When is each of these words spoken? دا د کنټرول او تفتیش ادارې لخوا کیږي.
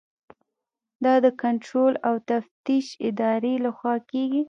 دا 1.03 1.13
د 1.25 1.27
کنټرول 1.41 1.93
او 2.07 2.15
تفتیش 2.29 2.85
ادارې 3.07 3.53
لخوا 3.65 3.95
کیږي. 4.11 4.39